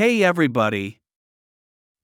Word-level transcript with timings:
Hey, 0.00 0.24
everybody. 0.24 0.98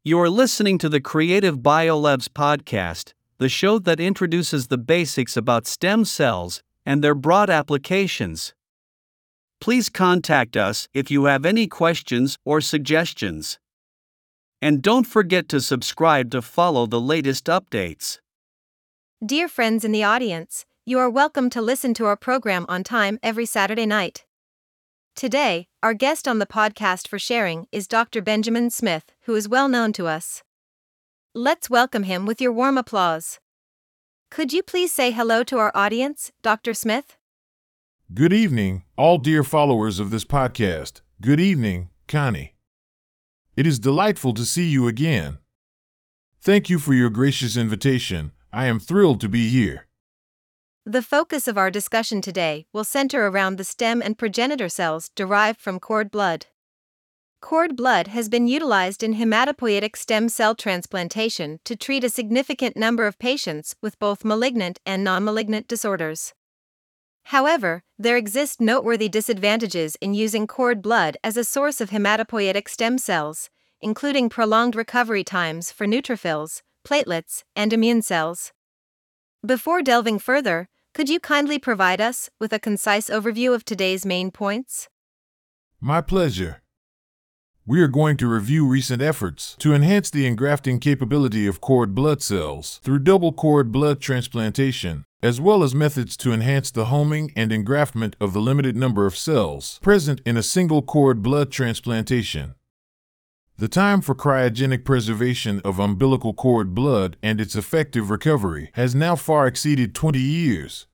You're 0.04 0.28
listening 0.28 0.76
to 0.80 0.90
the 0.90 1.00
Creative 1.00 1.56
Biolabs 1.56 2.28
podcast, 2.28 3.14
the 3.38 3.48
show 3.48 3.78
that 3.78 3.98
introduces 3.98 4.66
the 4.66 4.76
basics 4.76 5.34
about 5.34 5.66
stem 5.66 6.04
cells 6.04 6.62
and 6.84 7.02
their 7.02 7.14
broad 7.14 7.48
applications. 7.48 8.52
Please 9.62 9.88
contact 9.88 10.58
us 10.58 10.88
if 10.92 11.10
you 11.10 11.24
have 11.24 11.46
any 11.46 11.66
questions 11.66 12.36
or 12.44 12.60
suggestions. 12.60 13.58
And 14.60 14.82
don't 14.82 15.06
forget 15.06 15.48
to 15.48 15.58
subscribe 15.62 16.30
to 16.32 16.42
follow 16.42 16.84
the 16.84 17.00
latest 17.00 17.46
updates. 17.46 18.18
Dear 19.24 19.48
friends 19.48 19.86
in 19.86 19.92
the 19.92 20.04
audience, 20.04 20.66
you 20.84 20.98
are 20.98 21.08
welcome 21.08 21.48
to 21.48 21.62
listen 21.62 21.94
to 21.94 22.04
our 22.04 22.16
program 22.18 22.66
on 22.68 22.84
time 22.84 23.18
every 23.22 23.46
Saturday 23.46 23.86
night. 23.86 24.25
Today, 25.16 25.66
our 25.82 25.94
guest 25.94 26.28
on 26.28 26.40
the 26.40 26.46
podcast 26.46 27.08
for 27.08 27.18
sharing 27.18 27.68
is 27.72 27.88
Dr. 27.88 28.20
Benjamin 28.20 28.68
Smith, 28.68 29.12
who 29.22 29.34
is 29.34 29.48
well 29.48 29.66
known 29.66 29.94
to 29.94 30.06
us. 30.06 30.42
Let's 31.34 31.70
welcome 31.70 32.02
him 32.02 32.26
with 32.26 32.38
your 32.38 32.52
warm 32.52 32.76
applause. 32.76 33.40
Could 34.30 34.52
you 34.52 34.62
please 34.62 34.92
say 34.92 35.12
hello 35.12 35.42
to 35.44 35.56
our 35.56 35.72
audience, 35.74 36.32
Dr. 36.42 36.74
Smith? 36.74 37.16
Good 38.12 38.34
evening, 38.34 38.82
all 38.98 39.16
dear 39.16 39.42
followers 39.42 39.98
of 39.98 40.10
this 40.10 40.26
podcast. 40.26 41.00
Good 41.22 41.40
evening, 41.40 41.88
Connie. 42.08 42.54
It 43.56 43.66
is 43.66 43.78
delightful 43.78 44.34
to 44.34 44.44
see 44.44 44.68
you 44.68 44.86
again. 44.86 45.38
Thank 46.42 46.68
you 46.68 46.78
for 46.78 46.92
your 46.92 47.08
gracious 47.08 47.56
invitation. 47.56 48.32
I 48.52 48.66
am 48.66 48.78
thrilled 48.78 49.22
to 49.22 49.30
be 49.30 49.48
here. 49.48 49.86
The 50.88 51.02
focus 51.02 51.48
of 51.48 51.58
our 51.58 51.68
discussion 51.68 52.20
today 52.20 52.68
will 52.72 52.84
center 52.84 53.26
around 53.26 53.56
the 53.56 53.64
stem 53.64 54.00
and 54.00 54.16
progenitor 54.16 54.68
cells 54.68 55.08
derived 55.16 55.60
from 55.60 55.80
cord 55.80 56.12
blood. 56.12 56.46
Cord 57.40 57.74
blood 57.74 58.06
has 58.06 58.28
been 58.28 58.46
utilized 58.46 59.02
in 59.02 59.14
hematopoietic 59.14 59.96
stem 59.96 60.28
cell 60.28 60.54
transplantation 60.54 61.58
to 61.64 61.74
treat 61.74 62.04
a 62.04 62.08
significant 62.08 62.76
number 62.76 63.08
of 63.08 63.18
patients 63.18 63.74
with 63.82 63.98
both 63.98 64.24
malignant 64.24 64.78
and 64.86 65.02
non 65.02 65.24
malignant 65.24 65.66
disorders. 65.66 66.34
However, 67.24 67.82
there 67.98 68.16
exist 68.16 68.60
noteworthy 68.60 69.08
disadvantages 69.08 69.96
in 70.00 70.14
using 70.14 70.46
cord 70.46 70.82
blood 70.82 71.16
as 71.24 71.36
a 71.36 71.42
source 71.42 71.80
of 71.80 71.90
hematopoietic 71.90 72.68
stem 72.68 72.96
cells, 72.96 73.50
including 73.80 74.28
prolonged 74.28 74.76
recovery 74.76 75.24
times 75.24 75.72
for 75.72 75.84
neutrophils, 75.84 76.62
platelets, 76.86 77.42
and 77.56 77.72
immune 77.72 78.02
cells. 78.02 78.52
Before 79.44 79.82
delving 79.82 80.20
further, 80.20 80.68
could 80.96 81.10
you 81.10 81.20
kindly 81.20 81.58
provide 81.58 82.00
us 82.00 82.30
with 82.40 82.54
a 82.54 82.58
concise 82.58 83.10
overview 83.10 83.54
of 83.54 83.66
today's 83.66 84.06
main 84.06 84.30
points? 84.30 84.88
My 85.78 86.00
pleasure. 86.00 86.62
We 87.66 87.82
are 87.82 87.86
going 87.86 88.16
to 88.16 88.26
review 88.26 88.66
recent 88.66 89.02
efforts 89.02 89.56
to 89.58 89.74
enhance 89.74 90.08
the 90.08 90.24
engrafting 90.24 90.80
capability 90.80 91.46
of 91.46 91.60
cord 91.60 91.94
blood 91.94 92.22
cells 92.22 92.80
through 92.82 93.00
double 93.00 93.34
cord 93.34 93.70
blood 93.70 94.00
transplantation, 94.00 95.04
as 95.22 95.38
well 95.38 95.62
as 95.62 95.74
methods 95.74 96.16
to 96.16 96.32
enhance 96.32 96.70
the 96.70 96.86
homing 96.86 97.30
and 97.36 97.50
engraftment 97.50 98.14
of 98.18 98.32
the 98.32 98.40
limited 98.40 98.74
number 98.74 99.04
of 99.04 99.18
cells 99.18 99.78
present 99.82 100.22
in 100.24 100.38
a 100.38 100.42
single 100.42 100.80
cord 100.80 101.22
blood 101.22 101.52
transplantation. 101.52 102.54
The 103.58 103.68
time 103.68 104.02
for 104.02 104.14
cryogenic 104.14 104.84
preservation 104.84 105.62
of 105.64 105.78
umbilical 105.78 106.34
cord 106.34 106.74
blood 106.74 107.16
and 107.22 107.40
its 107.40 107.56
effective 107.56 108.10
recovery 108.10 108.70
has 108.74 108.94
now 108.94 109.16
far 109.16 109.46
exceeded 109.46 109.94
20 109.94 110.18
years. 110.18 110.86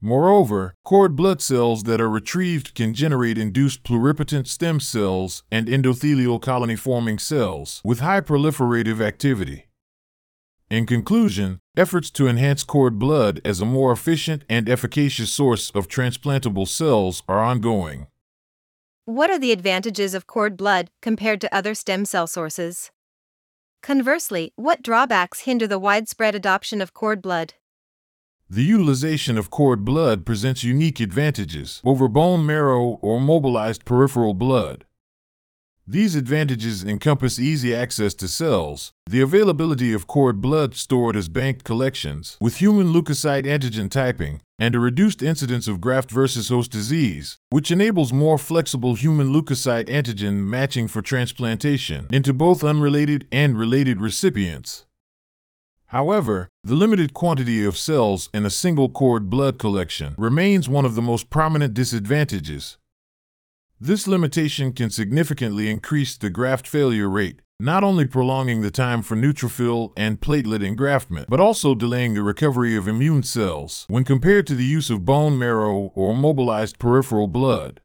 Moreover, 0.00 0.74
cord 0.84 1.16
blood 1.16 1.42
cells 1.42 1.82
that 1.82 2.00
are 2.00 2.08
retrieved 2.08 2.76
can 2.76 2.94
generate 2.94 3.36
induced 3.36 3.82
pluripotent 3.82 4.46
stem 4.46 4.78
cells 4.78 5.42
and 5.50 5.66
endothelial 5.66 6.40
colony 6.40 6.76
forming 6.76 7.18
cells 7.18 7.80
with 7.82 7.98
high 7.98 8.20
proliferative 8.20 9.00
activity. 9.00 9.66
In 10.70 10.86
conclusion, 10.86 11.58
efforts 11.76 12.12
to 12.12 12.28
enhance 12.28 12.62
cord 12.62 12.96
blood 12.96 13.40
as 13.44 13.60
a 13.60 13.64
more 13.64 13.90
efficient 13.90 14.44
and 14.48 14.68
efficacious 14.68 15.32
source 15.32 15.70
of 15.70 15.88
transplantable 15.88 16.68
cells 16.68 17.24
are 17.26 17.42
ongoing. 17.42 18.06
What 19.06 19.30
are 19.30 19.38
the 19.38 19.52
advantages 19.52 20.14
of 20.14 20.26
cord 20.26 20.56
blood 20.56 20.90
compared 21.00 21.40
to 21.40 21.54
other 21.54 21.76
stem 21.76 22.06
cell 22.06 22.26
sources? 22.26 22.90
Conversely, 23.80 24.52
what 24.56 24.82
drawbacks 24.82 25.42
hinder 25.42 25.68
the 25.68 25.78
widespread 25.78 26.34
adoption 26.34 26.80
of 26.80 26.92
cord 26.92 27.22
blood? 27.22 27.54
The 28.50 28.64
utilization 28.64 29.38
of 29.38 29.48
cord 29.48 29.84
blood 29.84 30.26
presents 30.26 30.64
unique 30.64 30.98
advantages 30.98 31.80
over 31.84 32.08
bone 32.08 32.44
marrow 32.44 32.98
or 33.00 33.20
mobilized 33.20 33.84
peripheral 33.84 34.34
blood. 34.34 34.86
These 35.86 36.16
advantages 36.16 36.82
encompass 36.82 37.38
easy 37.38 37.72
access 37.72 38.12
to 38.14 38.26
cells, 38.26 38.90
the 39.08 39.20
availability 39.20 39.92
of 39.92 40.08
cord 40.08 40.40
blood 40.40 40.74
stored 40.74 41.14
as 41.14 41.28
banked 41.28 41.62
collections 41.62 42.36
with 42.40 42.56
human 42.56 42.92
leukocyte 42.92 43.46
antigen 43.46 43.88
typing, 43.88 44.40
and 44.58 44.74
a 44.74 44.80
reduced 44.80 45.22
incidence 45.22 45.68
of 45.68 45.80
graft 45.80 46.10
versus 46.10 46.48
host 46.48 46.70
disease, 46.70 47.38
which 47.50 47.70
enables 47.70 48.12
more 48.12 48.38
flexible 48.38 48.94
human 48.94 49.32
leukocyte 49.32 49.88
antigen 49.88 50.46
matching 50.46 50.88
for 50.88 51.02
transplantation 51.02 52.06
into 52.10 52.32
both 52.32 52.64
unrelated 52.64 53.26
and 53.30 53.58
related 53.58 54.00
recipients. 54.00 54.86
However, 55.90 56.48
the 56.64 56.74
limited 56.74 57.14
quantity 57.14 57.64
of 57.64 57.76
cells 57.76 58.28
in 58.34 58.44
a 58.44 58.50
single 58.50 58.88
cord 58.88 59.30
blood 59.30 59.58
collection 59.58 60.14
remains 60.18 60.68
one 60.68 60.84
of 60.84 60.94
the 60.94 61.02
most 61.02 61.30
prominent 61.30 61.74
disadvantages. 61.74 62.76
This 63.78 64.08
limitation 64.08 64.72
can 64.72 64.90
significantly 64.90 65.70
increase 65.70 66.16
the 66.16 66.30
graft 66.30 66.66
failure 66.66 67.08
rate, 67.08 67.40
not 67.58 67.82
only 67.82 68.04
prolonging 68.04 68.60
the 68.60 68.70
time 68.70 69.00
for 69.00 69.16
neutrophil 69.16 69.92
and 69.96 70.20
platelet 70.20 70.60
engraftment, 70.60 71.26
but 71.28 71.40
also 71.40 71.74
delaying 71.74 72.12
the 72.12 72.22
recovery 72.22 72.76
of 72.76 72.86
immune 72.86 73.22
cells 73.22 73.86
when 73.88 74.04
compared 74.04 74.46
to 74.46 74.54
the 74.54 74.64
use 74.64 74.90
of 74.90 75.06
bone 75.06 75.38
marrow 75.38 75.90
or 75.94 76.14
mobilized 76.14 76.78
peripheral 76.78 77.26
blood. 77.26 77.80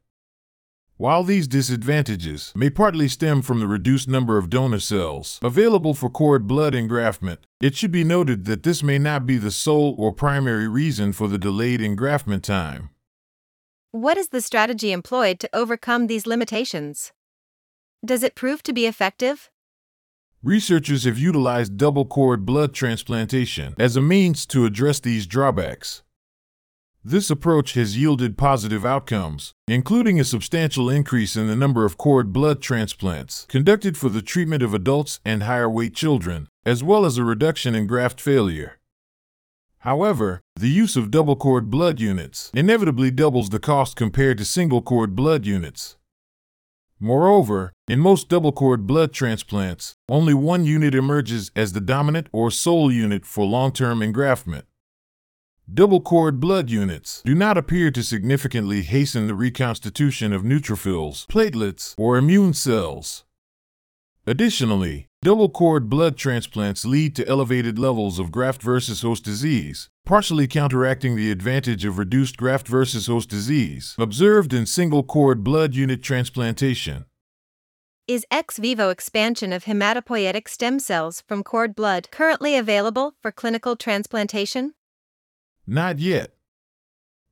While 0.98 1.24
these 1.24 1.48
disadvantages 1.48 2.52
may 2.54 2.68
partly 2.70 3.08
stem 3.08 3.40
from 3.42 3.60
the 3.60 3.66
reduced 3.66 4.08
number 4.08 4.36
of 4.36 4.50
donor 4.50 4.78
cells 4.78 5.40
available 5.42 5.94
for 5.94 6.10
cord 6.10 6.46
blood 6.46 6.74
engraftment, 6.74 7.38
it 7.60 7.74
should 7.74 7.90
be 7.90 8.04
noted 8.04 8.44
that 8.44 8.62
this 8.62 8.82
may 8.82 8.98
not 8.98 9.26
be 9.26 9.38
the 9.38 9.50
sole 9.50 9.96
or 9.98 10.12
primary 10.12 10.68
reason 10.68 11.12
for 11.12 11.28
the 11.28 11.38
delayed 11.38 11.80
engraftment 11.80 12.42
time. 12.42 12.90
What 13.90 14.16
is 14.18 14.28
the 14.28 14.42
strategy 14.42 14.92
employed 14.92 15.40
to 15.40 15.50
overcome 15.52 16.06
these 16.06 16.26
limitations? 16.26 17.12
Does 18.04 18.22
it 18.22 18.34
prove 18.34 18.62
to 18.64 18.72
be 18.72 18.86
effective? 18.86 19.50
Researchers 20.44 21.04
have 21.04 21.20
utilized 21.20 21.76
double 21.76 22.04
cord 22.04 22.44
blood 22.44 22.74
transplantation 22.74 23.76
as 23.78 23.94
a 23.94 24.02
means 24.02 24.44
to 24.46 24.64
address 24.64 24.98
these 24.98 25.24
drawbacks. 25.24 26.02
This 27.04 27.30
approach 27.30 27.74
has 27.74 27.96
yielded 27.96 28.36
positive 28.36 28.84
outcomes, 28.84 29.52
including 29.68 30.18
a 30.18 30.24
substantial 30.24 30.90
increase 30.90 31.36
in 31.36 31.46
the 31.46 31.54
number 31.54 31.84
of 31.84 31.96
cord 31.96 32.32
blood 32.32 32.60
transplants 32.60 33.46
conducted 33.48 33.96
for 33.96 34.08
the 34.08 34.20
treatment 34.20 34.64
of 34.64 34.74
adults 34.74 35.20
and 35.24 35.44
higher 35.44 35.70
weight 35.70 35.94
children, 35.94 36.48
as 36.66 36.82
well 36.82 37.04
as 37.04 37.18
a 37.18 37.24
reduction 37.24 37.76
in 37.76 37.86
graft 37.86 38.20
failure. 38.20 38.80
However, 39.78 40.40
the 40.56 40.68
use 40.68 40.96
of 40.96 41.12
double 41.12 41.36
cord 41.36 41.70
blood 41.70 42.00
units 42.00 42.50
inevitably 42.52 43.12
doubles 43.12 43.50
the 43.50 43.60
cost 43.60 43.94
compared 43.94 44.38
to 44.38 44.44
single 44.44 44.82
cord 44.82 45.14
blood 45.14 45.46
units. 45.46 45.96
Moreover, 47.04 47.72
in 47.88 47.98
most 47.98 48.28
double 48.28 48.52
cord 48.52 48.86
blood 48.86 49.12
transplants, 49.12 49.96
only 50.08 50.34
one 50.34 50.64
unit 50.64 50.94
emerges 50.94 51.50
as 51.56 51.72
the 51.72 51.80
dominant 51.80 52.28
or 52.30 52.48
sole 52.48 52.92
unit 52.92 53.26
for 53.26 53.44
long 53.44 53.72
term 53.72 53.98
engraftment. 53.98 54.66
Double 55.68 56.00
cord 56.00 56.38
blood 56.38 56.70
units 56.70 57.20
do 57.24 57.34
not 57.34 57.58
appear 57.58 57.90
to 57.90 58.04
significantly 58.04 58.82
hasten 58.82 59.26
the 59.26 59.34
reconstitution 59.34 60.32
of 60.32 60.44
neutrophils, 60.44 61.26
platelets, 61.26 61.96
or 61.98 62.16
immune 62.16 62.54
cells. 62.54 63.24
Additionally, 64.24 65.08
double 65.22 65.48
cord 65.48 65.90
blood 65.90 66.16
transplants 66.16 66.84
lead 66.84 67.16
to 67.16 67.26
elevated 67.26 67.76
levels 67.76 68.20
of 68.20 68.30
graft 68.30 68.62
versus 68.62 69.02
host 69.02 69.24
disease, 69.24 69.90
partially 70.04 70.46
counteracting 70.46 71.16
the 71.16 71.32
advantage 71.32 71.84
of 71.84 71.98
reduced 71.98 72.36
graft 72.36 72.68
versus 72.68 73.08
host 73.08 73.28
disease 73.28 73.96
observed 73.98 74.52
in 74.52 74.64
single 74.64 75.02
cord 75.02 75.42
blood 75.42 75.74
unit 75.74 76.04
transplantation. 76.04 77.04
Is 78.06 78.24
ex 78.30 78.58
vivo 78.58 78.90
expansion 78.90 79.52
of 79.52 79.64
hematopoietic 79.64 80.48
stem 80.48 80.78
cells 80.78 81.20
from 81.26 81.42
cord 81.42 81.74
blood 81.74 82.08
currently 82.12 82.56
available 82.56 83.14
for 83.20 83.32
clinical 83.32 83.74
transplantation? 83.74 84.74
Not 85.66 85.98
yet. 85.98 86.32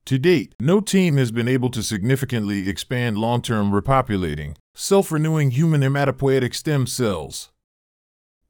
To 0.05 0.17
date, 0.17 0.55
no 0.59 0.81
team 0.81 1.15
has 1.17 1.31
been 1.31 1.47
able 1.47 1.69
to 1.69 1.83
significantly 1.83 2.67
expand 2.67 3.17
long 3.17 3.41
term 3.41 3.71
repopulating, 3.71 4.55
self 4.73 5.11
renewing 5.11 5.51
human 5.51 5.81
hematopoietic 5.81 6.55
stem 6.55 6.87
cells. 6.87 7.49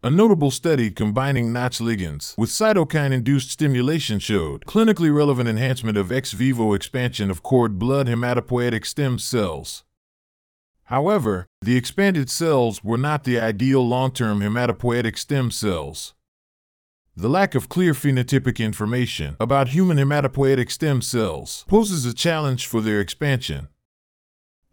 A 0.04 0.10
notable 0.10 0.50
study 0.50 0.90
combining 0.90 1.54
Notch 1.54 1.80
ligands 1.80 2.36
with 2.38 2.50
cytokine 2.50 3.12
induced 3.12 3.52
stimulation 3.52 4.18
showed 4.18 4.66
clinically 4.66 5.14
relevant 5.14 5.48
enhancement 5.48 5.98
of 5.98 6.12
ex 6.12 6.32
vivo 6.32 6.74
expansion 6.74 7.30
of 7.30 7.44
cord 7.44 7.78
blood 7.78 8.08
hematopoietic 8.08 8.86
stem 8.86 9.20
cells. 9.20 9.84
However, 10.86 11.48
the 11.62 11.78
expanded 11.78 12.30
cells 12.30 12.84
were 12.84 12.98
not 12.98 13.24
the 13.24 13.40
ideal 13.40 13.88
long 13.88 14.12
term 14.12 14.40
hematopoietic 14.40 15.18
stem 15.18 15.52
cells. 15.52 16.14
The 17.16 17.30
lack 17.30 17.56
of 17.56 17.70
clear 17.70 17.94
phenotypic 17.94 18.58
information 18.58 19.36
about 19.40 19.70
human 19.70 19.98
hematopoietic 19.98 20.72
stem 20.72 21.02
cells 21.02 21.66
poses 21.68 22.06
a 22.06 22.14
challenge 22.14 22.66
for 22.66 22.82
their 22.82 23.00
expansion. 23.00 23.68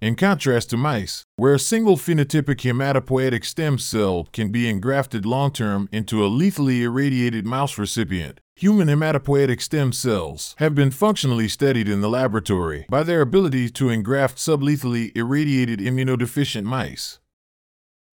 In 0.01 0.15
contrast 0.15 0.71
to 0.71 0.77
mice, 0.77 1.25
where 1.39 1.55
a 1.55 1.59
single 1.59 1.97
phenotypic 1.97 2.61
hematopoietic 2.61 3.45
stem 3.45 3.79
cell 3.79 4.29
can 4.33 4.51
be 4.51 4.69
engrafted 4.69 5.25
long 5.25 5.51
term 5.51 5.89
into 5.91 6.23
a 6.25 6.29
lethally 6.29 6.83
irradiated 6.83 7.47
mouse 7.47 7.79
recipient, 7.79 8.41
Human 8.59 8.89
hematopoietic 8.89 9.63
stem 9.63 9.93
cells 9.93 10.57
have 10.59 10.75
been 10.75 10.91
functionally 10.91 11.47
studied 11.47 11.89
in 11.89 12.01
the 12.01 12.09
laboratory 12.09 12.87
by 12.89 13.05
their 13.05 13.21
ability 13.21 13.69
to 13.71 13.89
engraft 13.89 14.37
sublethally 14.37 15.17
irradiated 15.17 15.79
immunodeficient 15.79 16.65
mice. 16.65 17.21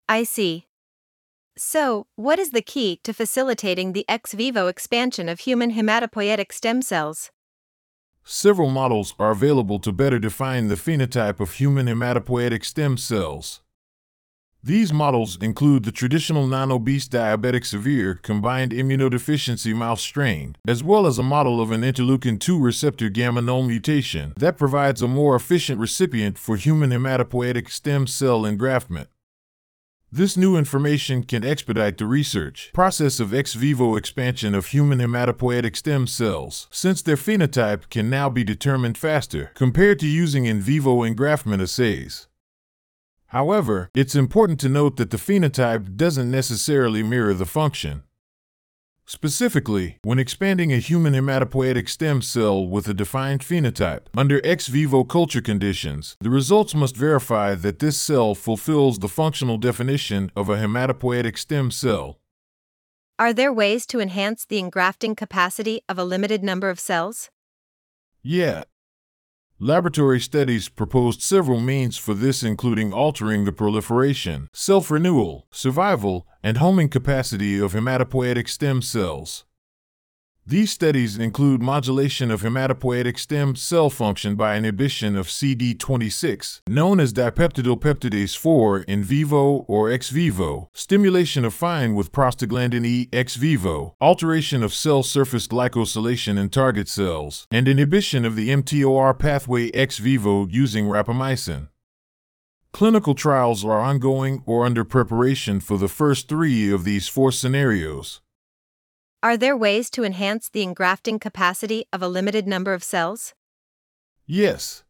I 0.07 0.21
see. 0.21 0.67
So, 1.57 2.05
what 2.15 2.37
is 2.37 2.51
the 2.51 2.61
key 2.61 2.99
to 3.05 3.11
facilitating 3.11 3.93
the 3.93 4.05
ex 4.07 4.33
vivo 4.33 4.67
expansion 4.67 5.29
of 5.29 5.39
human 5.39 5.71
hematopoietic 5.71 6.51
stem 6.51 6.83
cells? 6.83 7.31
Several 8.27 8.71
models 8.71 9.13
are 9.19 9.29
available 9.29 9.77
to 9.77 9.91
better 9.91 10.17
define 10.17 10.67
the 10.67 10.73
phenotype 10.73 11.39
of 11.39 11.53
human 11.53 11.85
hematopoietic 11.85 12.65
stem 12.65 12.97
cells. 12.97 13.61
These 14.63 14.91
models 14.91 15.37
include 15.39 15.83
the 15.83 15.91
traditional 15.91 16.47
non 16.47 16.71
obese 16.71 17.07
diabetic 17.07 17.63
severe 17.63 18.15
combined 18.15 18.71
immunodeficiency 18.71 19.75
mouse 19.75 20.01
strain, 20.01 20.55
as 20.67 20.83
well 20.83 21.05
as 21.05 21.19
a 21.19 21.23
model 21.23 21.61
of 21.61 21.69
an 21.69 21.81
interleukin 21.81 22.39
2 22.39 22.59
receptor 22.59 23.09
gamma 23.09 23.43
null 23.43 23.61
mutation 23.61 24.33
that 24.37 24.57
provides 24.57 25.03
a 25.03 25.07
more 25.07 25.35
efficient 25.35 25.79
recipient 25.79 26.39
for 26.39 26.55
human 26.55 26.89
hematopoietic 26.89 27.69
stem 27.69 28.07
cell 28.07 28.41
engraftment. 28.41 29.05
This 30.15 30.37
new 30.37 30.55
information 30.55 31.23
can 31.23 31.43
expedite 31.43 31.97
the 31.97 32.05
research 32.05 32.71
process 32.71 33.19
of 33.19 33.33
ex 33.33 33.53
vivo 33.53 33.97
expansion 33.97 34.55
of 34.55 34.67
human 34.67 34.99
hematopoietic 34.99 35.75
stem 35.75 36.07
cells, 36.07 36.69
since 36.71 37.01
their 37.01 37.17
phenotype 37.17 37.89
can 37.89 38.09
now 38.09 38.29
be 38.29 38.45
determined 38.45 38.97
faster 38.97 39.51
compared 39.55 39.99
to 39.99 40.07
using 40.07 40.45
in 40.45 40.61
vivo 40.61 40.99
engraftment 41.01 41.61
assays. 41.61 42.27
However, 43.25 43.89
it's 43.93 44.15
important 44.15 44.61
to 44.61 44.69
note 44.69 44.95
that 44.95 45.09
the 45.09 45.17
phenotype 45.17 45.97
doesn't 45.97 46.31
necessarily 46.31 47.03
mirror 47.03 47.33
the 47.33 47.45
function. 47.45 48.03
Specifically, 49.07 49.99
when 50.01 50.17
expanding 50.17 50.73
a 50.73 50.77
human 50.77 51.13
hematopoietic 51.13 51.87
stem 51.87 52.23
cell 52.23 52.65
with 52.65 52.87
a 52.87 52.93
defined 52.93 53.41
phenotype 53.41 54.07
under 54.17 54.41
ex 54.43 54.65
vivo 54.67 55.03
culture 55.03 55.41
conditions, 55.41 56.17
the 56.19 56.31
results 56.31 56.73
must 56.73 56.97
verify 56.97 57.53
that 57.53 57.77
this 57.77 58.01
cell 58.01 58.33
fulfills 58.33 58.97
the 58.97 59.07
functional 59.07 59.59
definition 59.59 60.31
of 60.35 60.49
a 60.49 60.57
hematopoietic 60.57 61.37
stem 61.37 61.69
cell. 61.69 62.19
Are 63.19 63.31
there 63.31 63.53
ways 63.53 63.85
to 63.87 63.99
enhance 63.99 64.43
the 64.43 64.57
engrafting 64.57 65.15
capacity 65.15 65.81
of 65.87 65.99
a 65.99 66.03
limited 66.03 66.43
number 66.43 66.71
of 66.71 66.79
cells? 66.79 67.29
Yeah, 68.23 68.63
Laboratory 69.59 70.19
studies 70.19 70.67
proposed 70.67 71.21
several 71.21 71.61
means 71.61 71.95
for 71.95 72.13
this, 72.13 72.43
including 72.43 72.91
altering 72.91 73.45
the 73.45 73.53
proliferation, 73.53 74.49
self 74.51 74.91
renewal, 74.91 75.47
survival, 75.49 76.27
and 76.43 76.57
homing 76.57 76.89
capacity 76.89 77.57
of 77.57 77.71
hematopoietic 77.71 78.49
stem 78.49 78.81
cells. 78.81 79.45
These 80.47 80.71
studies 80.71 81.17
include 81.17 81.63
modulation 81.63 82.29
of 82.29 82.43
hematopoietic 82.43 83.17
stem 83.17 83.55
cell 83.55 83.89
function 83.89 84.35
by 84.35 84.57
inhibition 84.57 85.15
of 85.15 85.25
CD26, 85.25 86.61
known 86.69 86.99
as 86.99 87.13
dipeptidylpeptidase 87.13 88.37
4 88.37 88.81
in 88.81 89.03
vivo 89.03 89.65
or 89.67 89.89
ex 89.89 90.11
vivo, 90.11 90.69
stimulation 90.71 91.45
of 91.45 91.55
FINE 91.55 91.95
with 91.95 92.11
prostaglandin 92.11 92.85
E 92.85 93.09
ex 93.11 93.37
vivo, 93.37 93.95
alteration 93.99 94.61
of 94.61 94.71
cell 94.71 95.01
surface 95.01 95.47
glycosylation 95.47 96.37
in 96.37 96.49
target 96.49 96.87
cells, 96.87 97.47
and 97.49 97.67
inhibition 97.67 98.23
of 98.23 98.35
the 98.35 98.49
mTOR 98.49 99.17
pathway 99.17 99.71
ex 99.71 99.97
vivo 99.97 100.45
using 100.45 100.85
rapamycin. 100.85 101.69
Clinical 102.71 103.15
trials 103.15 103.65
are 103.65 103.79
ongoing 103.79 104.43
or 104.45 104.63
under 104.63 104.83
preparation 104.83 105.59
for 105.59 105.79
the 105.79 105.87
first 105.87 106.29
three 106.29 106.71
of 106.71 106.83
these 106.83 107.07
four 107.07 107.31
scenarios. 107.31 108.21
Are 109.25 109.37
there 109.37 109.57
ways 109.57 109.89
to 109.89 110.03
enhance 110.03 110.49
the 110.49 110.61
engrafting 110.61 111.17
capacity 111.17 111.85
of 111.91 112.03
a 112.03 112.07
limited 112.07 112.45
number 112.45 112.75
of 112.75 112.83
cells? 112.83 113.33
Yes. 114.27 114.83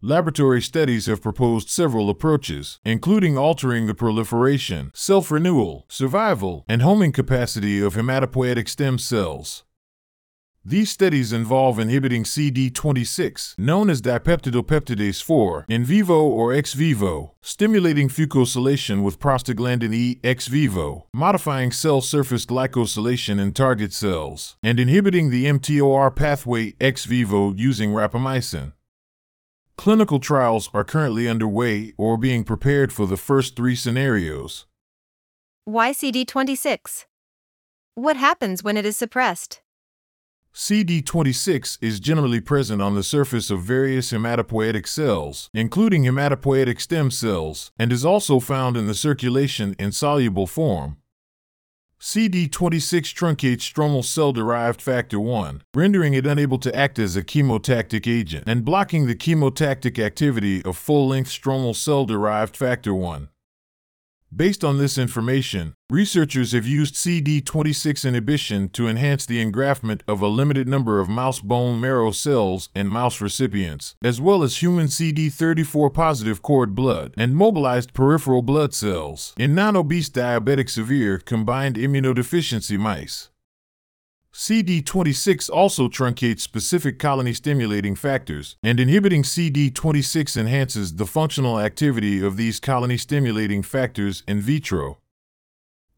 Laboratory 0.00 0.60
studies 0.60 1.06
have 1.06 1.22
proposed 1.22 1.68
several 1.68 2.10
approaches, 2.10 2.80
including 2.84 3.38
altering 3.38 3.86
the 3.86 3.94
proliferation, 3.94 4.90
self 4.94 5.30
renewal, 5.30 5.86
survival, 5.88 6.64
and 6.68 6.82
homing 6.82 7.12
capacity 7.12 7.80
of 7.80 7.94
hematopoietic 7.94 8.68
stem 8.68 8.98
cells. 8.98 9.62
These 10.68 10.90
studies 10.90 11.32
involve 11.32 11.78
inhibiting 11.78 12.24
CD26, 12.24 13.56
known 13.56 13.88
as 13.88 14.02
dipeptidylpeptidase 14.02 15.22
4, 15.22 15.66
in 15.68 15.84
vivo 15.84 16.24
or 16.24 16.52
ex 16.52 16.74
vivo, 16.74 17.36
stimulating 17.40 18.08
fucosylation 18.08 19.04
with 19.04 19.20
prostaglandin 19.20 19.94
E 19.94 20.18
ex 20.24 20.48
vivo, 20.48 21.06
modifying 21.14 21.70
cell 21.70 22.00
surface 22.00 22.44
glycosylation 22.44 23.38
in 23.40 23.52
target 23.52 23.92
cells, 23.92 24.56
and 24.60 24.80
inhibiting 24.80 25.30
the 25.30 25.44
mTOR 25.44 26.12
pathway 26.12 26.74
ex 26.80 27.04
vivo 27.04 27.52
using 27.54 27.92
rapamycin. 27.92 28.72
Clinical 29.76 30.18
trials 30.18 30.68
are 30.74 30.82
currently 30.82 31.28
underway 31.28 31.92
or 31.96 32.16
being 32.16 32.42
prepared 32.42 32.92
for 32.92 33.06
the 33.06 33.16
first 33.16 33.54
three 33.54 33.76
scenarios. 33.76 34.66
Why 35.64 35.92
CD26? 35.92 37.04
What 37.94 38.16
happens 38.16 38.64
when 38.64 38.76
it 38.76 38.84
is 38.84 38.96
suppressed? 38.96 39.60
CD26 40.56 41.76
is 41.82 42.00
generally 42.00 42.40
present 42.40 42.80
on 42.80 42.94
the 42.94 43.02
surface 43.02 43.50
of 43.50 43.60
various 43.60 44.10
hematopoietic 44.10 44.88
cells, 44.88 45.50
including 45.52 46.04
hematopoietic 46.04 46.80
stem 46.80 47.10
cells, 47.10 47.70
and 47.78 47.92
is 47.92 48.06
also 48.06 48.40
found 48.40 48.74
in 48.74 48.86
the 48.86 48.94
circulation 48.94 49.76
in 49.78 49.92
soluble 49.92 50.46
form. 50.46 50.96
CD26 52.00 53.12
truncates 53.12 53.70
stromal 53.70 54.02
cell 54.02 54.32
derived 54.32 54.80
factor 54.80 55.20
1, 55.20 55.62
rendering 55.74 56.14
it 56.14 56.26
unable 56.26 56.58
to 56.58 56.74
act 56.74 56.98
as 56.98 57.16
a 57.16 57.22
chemotactic 57.22 58.10
agent 58.10 58.44
and 58.46 58.64
blocking 58.64 59.06
the 59.06 59.14
chemotactic 59.14 60.02
activity 60.02 60.64
of 60.64 60.74
full 60.74 61.06
length 61.08 61.28
stromal 61.28 61.76
cell 61.76 62.06
derived 62.06 62.56
factor 62.56 62.94
1. 62.94 63.28
Based 64.36 64.62
on 64.62 64.76
this 64.76 64.98
information, 64.98 65.72
researchers 65.88 66.52
have 66.52 66.66
used 66.66 66.94
CD26 66.94 68.06
inhibition 68.06 68.68
to 68.68 68.86
enhance 68.86 69.24
the 69.24 69.42
engraftment 69.42 70.02
of 70.06 70.20
a 70.20 70.28
limited 70.28 70.68
number 70.68 71.00
of 71.00 71.08
mouse 71.08 71.40
bone 71.40 71.80
marrow 71.80 72.10
cells 72.10 72.68
and 72.74 72.90
mouse 72.90 73.22
recipients, 73.22 73.94
as 74.04 74.20
well 74.20 74.42
as 74.42 74.60
human 74.60 74.88
CD34 74.88 75.94
positive 75.94 76.42
cord 76.42 76.74
blood 76.74 77.14
and 77.16 77.34
mobilized 77.34 77.94
peripheral 77.94 78.42
blood 78.42 78.74
cells 78.74 79.32
in 79.38 79.54
non 79.54 79.74
obese 79.74 80.10
diabetic 80.10 80.68
severe 80.68 81.16
combined 81.16 81.76
immunodeficiency 81.76 82.78
mice. 82.78 83.30
CD26 84.36 85.48
also 85.48 85.88
truncates 85.88 86.40
specific 86.40 86.98
colony 86.98 87.32
stimulating 87.32 87.94
factors, 87.96 88.58
and 88.62 88.78
inhibiting 88.78 89.22
CD26 89.22 90.36
enhances 90.36 90.96
the 90.96 91.06
functional 91.06 91.58
activity 91.58 92.22
of 92.22 92.36
these 92.36 92.60
colony 92.60 92.98
stimulating 92.98 93.62
factors 93.62 94.22
in 94.28 94.42
vitro. 94.42 94.98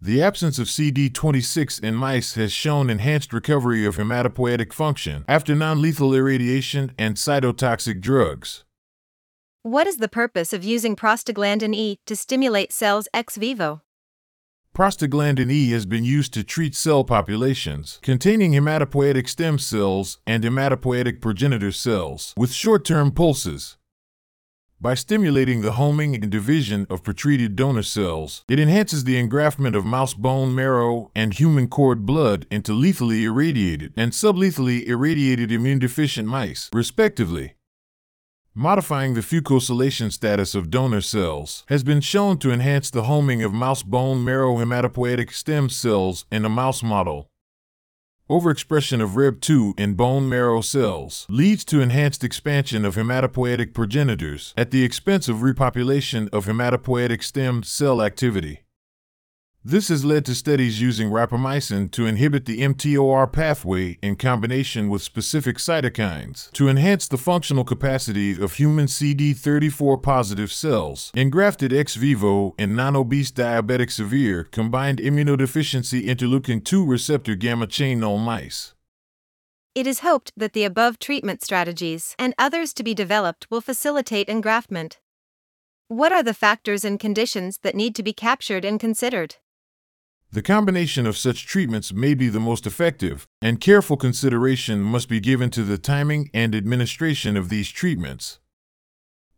The 0.00 0.22
absence 0.22 0.60
of 0.60 0.68
CD26 0.68 1.82
in 1.82 1.96
mice 1.96 2.34
has 2.34 2.52
shown 2.52 2.90
enhanced 2.90 3.32
recovery 3.32 3.84
of 3.84 3.96
hematopoietic 3.96 4.72
function 4.72 5.24
after 5.26 5.56
non 5.56 5.82
lethal 5.82 6.14
irradiation 6.14 6.92
and 6.96 7.16
cytotoxic 7.16 8.00
drugs. 8.00 8.64
What 9.64 9.88
is 9.88 9.96
the 9.96 10.08
purpose 10.08 10.52
of 10.52 10.62
using 10.62 10.94
prostaglandin 10.94 11.74
E 11.74 11.98
to 12.06 12.14
stimulate 12.14 12.72
cells 12.72 13.08
ex 13.12 13.36
vivo? 13.36 13.82
Prostaglandin 14.78 15.50
E 15.50 15.70
has 15.70 15.86
been 15.86 16.04
used 16.04 16.32
to 16.34 16.44
treat 16.44 16.72
cell 16.72 17.02
populations 17.02 17.98
containing 18.00 18.52
hematopoietic 18.52 19.28
stem 19.28 19.58
cells 19.58 20.18
and 20.24 20.44
hematopoietic 20.44 21.20
progenitor 21.20 21.72
cells 21.72 22.32
with 22.36 22.52
short 22.52 22.84
term 22.84 23.10
pulses. 23.10 23.76
By 24.80 24.94
stimulating 24.94 25.62
the 25.62 25.72
homing 25.72 26.14
and 26.14 26.30
division 26.30 26.86
of 26.88 27.02
pretreated 27.02 27.56
donor 27.56 27.82
cells, 27.82 28.44
it 28.48 28.60
enhances 28.60 29.02
the 29.02 29.20
engraftment 29.20 29.76
of 29.76 29.84
mouse 29.84 30.14
bone 30.14 30.54
marrow 30.54 31.10
and 31.12 31.34
human 31.34 31.66
cord 31.66 32.06
blood 32.06 32.46
into 32.48 32.72
lethally 32.72 33.24
irradiated 33.24 33.92
and 33.96 34.12
sublethally 34.12 34.86
irradiated 34.86 35.50
immune 35.50 35.80
deficient 35.80 36.28
mice, 36.28 36.70
respectively. 36.72 37.54
Modifying 38.60 39.14
the 39.14 39.20
fucosylation 39.20 40.10
status 40.10 40.56
of 40.56 40.68
donor 40.68 41.00
cells 41.00 41.62
has 41.68 41.84
been 41.84 42.00
shown 42.00 42.38
to 42.38 42.50
enhance 42.50 42.90
the 42.90 43.04
homing 43.04 43.40
of 43.40 43.52
mouse 43.52 43.84
bone 43.84 44.24
marrow 44.24 44.56
hematopoietic 44.56 45.32
stem 45.32 45.68
cells 45.68 46.26
in 46.32 46.44
a 46.44 46.48
mouse 46.48 46.82
model. 46.82 47.30
Overexpression 48.28 49.00
of 49.00 49.10
Rheb2 49.10 49.78
in 49.78 49.94
bone 49.94 50.28
marrow 50.28 50.60
cells 50.60 51.24
leads 51.30 51.64
to 51.66 51.80
enhanced 51.80 52.24
expansion 52.24 52.84
of 52.84 52.96
hematopoietic 52.96 53.74
progenitors 53.74 54.54
at 54.56 54.72
the 54.72 54.82
expense 54.82 55.28
of 55.28 55.36
repopulation 55.36 56.28
of 56.30 56.46
hematopoietic 56.46 57.22
stem 57.22 57.62
cell 57.62 58.02
activity. 58.02 58.64
This 59.64 59.88
has 59.88 60.04
led 60.04 60.24
to 60.26 60.36
studies 60.36 60.80
using 60.80 61.10
rapamycin 61.10 61.90
to 61.90 62.06
inhibit 62.06 62.46
the 62.46 62.60
mTOR 62.60 63.30
pathway 63.30 63.98
in 64.00 64.14
combination 64.14 64.88
with 64.88 65.02
specific 65.02 65.56
cytokines 65.56 66.50
to 66.52 66.68
enhance 66.68 67.08
the 67.08 67.18
functional 67.18 67.64
capacity 67.64 68.40
of 68.40 68.54
human 68.54 68.86
CD34 68.86 70.00
positive 70.00 70.52
cells 70.52 71.10
engrafted 71.14 71.72
ex 71.72 71.96
vivo 71.96 72.54
in 72.56 72.76
non 72.76 72.94
obese 72.94 73.32
diabetic 73.32 73.90
severe 73.90 74.44
combined 74.44 75.00
immunodeficiency 75.00 76.06
interleukin 76.06 76.64
2 76.64 76.86
receptor 76.86 77.34
gamma 77.34 77.66
chain 77.66 77.98
null 77.98 78.16
mice. 78.18 78.74
It 79.74 79.88
is 79.88 80.00
hoped 80.00 80.32
that 80.36 80.52
the 80.52 80.64
above 80.64 81.00
treatment 81.00 81.42
strategies 81.42 82.14
and 82.16 82.32
others 82.38 82.72
to 82.74 82.84
be 82.84 82.94
developed 82.94 83.48
will 83.50 83.60
facilitate 83.60 84.28
engraftment. 84.28 84.98
What 85.88 86.12
are 86.12 86.22
the 86.22 86.32
factors 86.32 86.84
and 86.84 86.98
conditions 87.00 87.58
that 87.62 87.74
need 87.74 87.96
to 87.96 88.02
be 88.04 88.12
captured 88.12 88.64
and 88.64 88.78
considered? 88.78 89.36
The 90.30 90.42
combination 90.42 91.06
of 91.06 91.16
such 91.16 91.46
treatments 91.46 91.90
may 91.90 92.12
be 92.12 92.28
the 92.28 92.38
most 92.38 92.66
effective, 92.66 93.26
and 93.40 93.62
careful 93.62 93.96
consideration 93.96 94.82
must 94.82 95.08
be 95.08 95.20
given 95.20 95.48
to 95.50 95.64
the 95.64 95.78
timing 95.78 96.28
and 96.34 96.54
administration 96.54 97.34
of 97.34 97.48
these 97.48 97.70
treatments. 97.70 98.38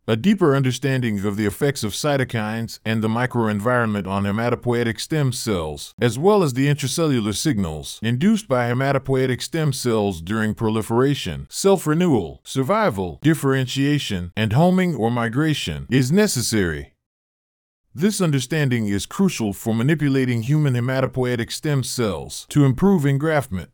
A 0.05 0.17
deeper 0.17 0.53
understanding 0.53 1.23
of 1.23 1.37
the 1.37 1.45
effects 1.45 1.85
of 1.85 1.93
cytokines 1.93 2.79
and 2.83 3.01
the 3.01 3.07
microenvironment 3.07 4.05
on 4.05 4.23
hematopoietic 4.23 4.99
stem 4.99 5.31
cells, 5.31 5.93
as 6.01 6.19
well 6.19 6.43
as 6.43 6.53
the 6.53 6.67
intracellular 6.67 7.33
signals 7.33 7.97
induced 8.03 8.49
by 8.49 8.69
hematopoietic 8.69 9.41
stem 9.41 9.71
cells 9.71 10.21
during 10.21 10.53
proliferation, 10.53 11.47
self 11.49 11.87
renewal, 11.87 12.41
survival, 12.43 13.19
differentiation, 13.21 14.33
and 14.35 14.51
homing 14.51 14.93
or 14.93 15.09
migration, 15.09 15.87
is 15.89 16.11
necessary. 16.11 16.95
This 17.93 18.21
understanding 18.21 18.87
is 18.87 19.05
crucial 19.05 19.51
for 19.51 19.75
manipulating 19.75 20.43
human 20.43 20.75
hematopoietic 20.75 21.51
stem 21.51 21.83
cells 21.83 22.45
to 22.47 22.63
improve 22.63 23.01
engraftment. 23.01 23.67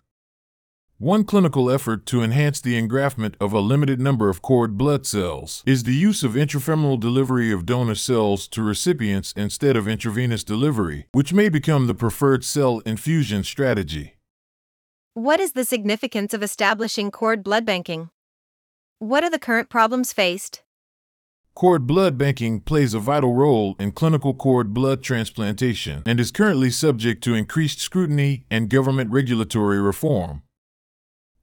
One 0.98 1.24
clinical 1.24 1.70
effort 1.70 2.08
to 2.08 2.24
enhance 2.24 2.60
the 2.60 2.82
engraftment 2.82 3.36
of 3.40 3.54
a 3.54 3.60
limited 3.60 4.02
number 4.02 4.30
of 4.30 4.42
cord 4.42 4.76
blood 4.76 5.06
cells 5.06 5.62
is 5.68 5.84
the 5.84 5.94
use 5.94 6.24
of 6.24 6.32
intrafemoral 6.32 7.00
delivery 7.00 7.52
of 7.52 7.68
donor 7.68 7.94
cells 7.94 8.48
to 8.48 8.64
recipients 8.64 9.34
instead 9.38 9.78
of 9.78 9.88
intravenous 9.88 10.44
delivery, 10.44 11.06
which 11.12 11.32
may 11.32 11.48
become 11.48 11.86
the 11.86 11.94
preferred 11.94 12.44
cell 12.44 12.80
infusion 12.88 13.44
strategy. 13.44 14.16
What 15.14 15.40
is 15.40 15.52
the 15.52 15.64
significance 15.64 16.34
of 16.34 16.42
establishing 16.42 17.12
cord 17.12 17.44
blood 17.44 17.68
banking? 17.68 18.10
What 18.98 19.24
are 19.24 19.30
the 19.30 19.38
current 19.38 19.70
problems 19.70 20.12
faced? 20.12 20.64
Cord 21.58 21.88
blood 21.88 22.20
banking 22.20 22.60
plays 22.60 22.94
a 22.94 23.00
vital 23.00 23.34
role 23.34 23.76
in 23.80 23.92
clinical 23.92 24.36
cord 24.36 24.76
blood 24.76 25.02
transplantation 25.02 26.04
and 26.06 26.20
is 26.20 26.30
currently 26.30 26.70
subject 26.70 27.24
to 27.24 27.34
increased 27.34 27.80
scrutiny 27.80 28.44
and 28.52 28.70
government 28.70 29.10
regulatory 29.10 29.82
reform. 29.82 30.44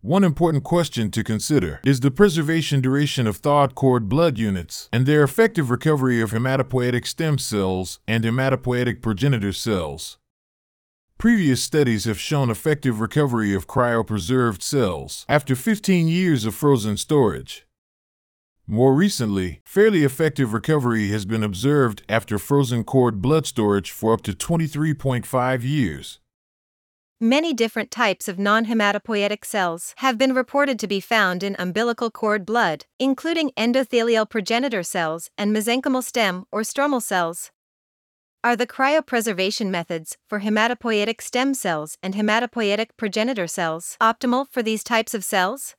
One 0.03 0.23
important 0.23 0.63
question 0.63 1.11
to 1.11 1.25
consider 1.25 1.81
is 1.85 1.99
the 1.99 2.13
preservation 2.13 2.81
duration 2.81 3.27
of 3.27 3.39
thawed 3.39 3.75
cord 3.75 4.09
blood 4.09 4.39
units 4.39 4.89
and 4.93 5.05
their 5.05 5.25
effective 5.25 5.69
recovery 5.69 6.21
of 6.21 6.31
hematopoietic 6.31 7.09
stem 7.09 7.37
cells 7.37 7.99
and 8.07 8.23
hematopoietic 8.23 9.03
progenitor 9.03 9.53
cells. 9.53 10.19
Previous 11.19 11.61
studies 11.61 12.05
have 12.05 12.21
shown 12.21 12.51
effective 12.51 13.01
recovery 13.01 13.53
of 13.53 13.67
cryopreserved 13.67 14.63
cells 14.63 15.27
after 15.29 15.57
15 15.57 16.07
years 16.07 16.45
of 16.45 16.55
frozen 16.55 16.97
storage. 16.97 17.67
More 18.67 18.95
recently, 18.95 19.61
fairly 19.67 20.05
effective 20.05 20.55
recovery 20.55 21.09
has 21.09 21.27
been 21.27 21.43
observed 21.43 22.03
after 22.09 22.39
frozen 22.39 22.83
cord 22.83 23.21
blood 23.21 23.47
storage 23.47 23.91
for 23.91 24.15
up 24.15 24.23
to 24.23 24.33
23.5 24.33 25.63
years. 25.63 26.19
Many 27.21 27.53
different 27.53 27.91
types 27.91 28.27
of 28.27 28.39
non 28.39 28.65
hematopoietic 28.65 29.45
cells 29.45 29.95
have 29.99 30.17
been 30.17 30.35
reported 30.35 30.79
to 30.79 30.87
be 30.87 30.99
found 30.99 31.43
in 31.43 31.57
umbilical 31.59 32.11
cord 32.11 32.47
blood, 32.47 32.87
including 32.99 33.51
endothelial 33.57 34.29
progenitor 34.29 34.83
cells 34.83 35.31
and 35.37 35.55
mesenchymal 35.55 36.03
stem 36.03 36.45
or 36.51 36.63
stromal 36.63 37.03
cells. 37.03 37.51
Are 38.43 38.57
the 38.57 38.67
cryopreservation 38.67 39.71
methods 39.71 40.17
for 40.27 40.41
hematopoietic 40.41 41.21
stem 41.21 41.55
cells 41.55 41.99
and 42.03 42.15
hematopoietic 42.15 42.89
progenitor 42.97 43.47
cells 43.47 43.99
optimal 44.01 44.47
for 44.51 44.63
these 44.63 44.83
types 44.83 45.15
of 45.15 45.23
cells? 45.23 45.77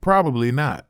Probably 0.00 0.50
not. 0.50 0.87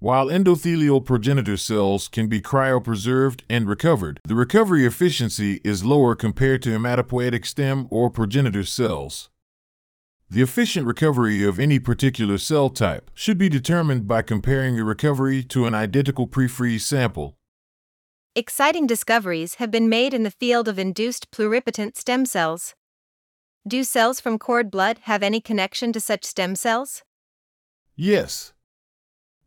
While 0.00 0.28
endothelial 0.28 1.04
progenitor 1.04 1.56
cells 1.56 2.06
can 2.06 2.28
be 2.28 2.40
cryopreserved 2.40 3.40
and 3.50 3.68
recovered, 3.68 4.20
the 4.22 4.36
recovery 4.36 4.86
efficiency 4.86 5.60
is 5.64 5.84
lower 5.84 6.14
compared 6.14 6.62
to 6.62 6.70
hematopoietic 6.70 7.44
stem 7.44 7.88
or 7.90 8.08
progenitor 8.08 8.62
cells. 8.62 9.28
The 10.30 10.40
efficient 10.40 10.86
recovery 10.86 11.42
of 11.42 11.58
any 11.58 11.80
particular 11.80 12.38
cell 12.38 12.70
type 12.70 13.10
should 13.12 13.38
be 13.38 13.48
determined 13.48 14.06
by 14.06 14.22
comparing 14.22 14.76
the 14.76 14.84
recovery 14.84 15.42
to 15.44 15.66
an 15.66 15.74
identical 15.74 16.28
pre-freeze 16.28 16.86
sample. 16.86 17.36
Exciting 18.36 18.86
discoveries 18.86 19.54
have 19.54 19.72
been 19.72 19.88
made 19.88 20.14
in 20.14 20.22
the 20.22 20.30
field 20.30 20.68
of 20.68 20.78
induced 20.78 21.32
pluripotent 21.32 21.96
stem 21.96 22.24
cells. 22.24 22.76
Do 23.66 23.82
cells 23.82 24.20
from 24.20 24.38
cord 24.38 24.70
blood 24.70 25.00
have 25.02 25.24
any 25.24 25.40
connection 25.40 25.92
to 25.92 25.98
such 25.98 26.24
stem 26.24 26.54
cells? 26.54 27.02
Yes. 27.96 28.52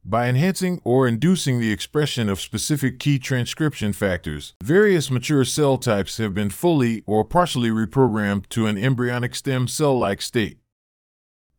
By 0.03 0.27
enhancing 0.29 0.81
or 0.83 1.07
inducing 1.07 1.59
the 1.59 1.71
expression 1.71 2.27
of 2.27 2.41
specific 2.41 2.97
key 2.97 3.19
transcription 3.19 3.93
factors, 3.93 4.55
various 4.63 5.11
mature 5.11 5.45
cell 5.45 5.77
types 5.77 6.17
have 6.17 6.33
been 6.33 6.49
fully 6.49 7.03
or 7.05 7.23
partially 7.23 7.69
reprogrammed 7.69 8.49
to 8.49 8.65
an 8.65 8.79
embryonic 8.79 9.35
stem 9.35 9.67
cell 9.67 9.97
like 9.99 10.23
state. 10.23 10.57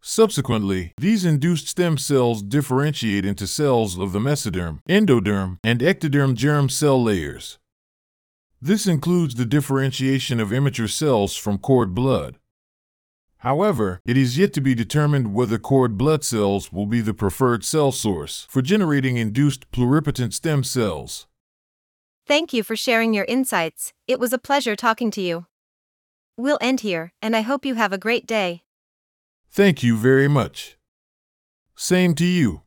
Subsequently, 0.01 0.93
these 0.99 1.25
induced 1.25 1.69
stem 1.69 1.97
cells 1.97 2.43
differentiate 2.43 3.25
into 3.25 3.47
cells 3.47 3.97
of 3.97 4.11
the 4.11 4.19
mesoderm, 4.19 4.81
endoderm, 4.89 5.59
and 5.63 5.79
ectoderm 5.79 6.35
germ 6.35 6.69
cell 6.69 7.01
layers. 7.01 7.61
This 8.61 8.89
includes 8.89 9.37
the 9.37 9.47
differentiation 9.47 10.41
of 10.41 10.53
immature 10.53 10.89
cells 10.89 11.37
from 11.37 11.59
cord 11.59 11.95
blood. 11.95 12.39
However, 13.43 14.01
it 14.05 14.17
is 14.17 14.39
yet 14.39 14.53
to 14.53 14.61
be 14.61 14.73
determined 14.73 15.35
whether 15.35 15.59
cord 15.59 15.99
blood 15.99 16.23
cells 16.23 16.73
will 16.73 16.87
be 16.87 17.01
the 17.01 17.13
preferred 17.13 17.65
cell 17.65 17.91
source 17.91 18.47
for 18.49 18.63
generating 18.63 19.17
induced 19.17 19.69
pluripotent 19.73 20.33
stem 20.33 20.63
cells. 20.63 21.27
Thank 22.25 22.53
you 22.53 22.63
for 22.63 22.77
sharing 22.77 23.13
your 23.13 23.25
insights. 23.25 23.93
It 24.07 24.21
was 24.21 24.33
a 24.33 24.39
pleasure 24.39 24.77
talking 24.77 25.11
to 25.11 25.21
you. 25.21 25.47
We'll 26.37 26.59
end 26.61 26.83
here, 26.83 27.15
and 27.21 27.35
I 27.35 27.41
hope 27.41 27.67
you 27.67 27.75
have 27.75 27.93
a 27.93 27.99
great 27.99 28.29
day. 28.29 28.63
Thank 29.51 29.83
you 29.83 29.97
very 29.97 30.29
much. 30.29 30.79
Same 31.75 32.15
to 32.15 32.25
you. 32.25 32.63